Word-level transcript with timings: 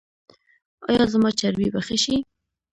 ایا 0.87 1.03
زما 1.13 1.29
چربي 1.39 1.67
به 1.73 1.81
ښه 1.87 1.97
شي؟ 2.03 2.15